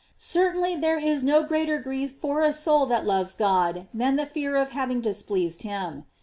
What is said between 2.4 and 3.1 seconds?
a soul that